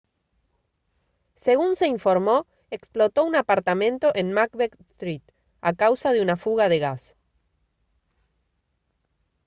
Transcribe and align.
según 1.35 1.75
se 1.75 1.85
informó 1.85 2.47
explotó 2.71 3.23
un 3.23 3.35
apartamento 3.35 4.11
en 4.15 4.33
macbeth 4.33 4.73
street 4.89 5.21
a 5.61 5.73
causa 5.75 6.11
de 6.11 6.23
una 6.23 6.37
fuga 6.37 6.69
de 6.69 6.79
gas 6.79 7.15